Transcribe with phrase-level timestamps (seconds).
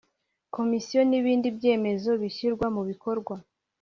[0.55, 3.35] Komisiyo n ibindi byemezo bishyirwa mubikorwa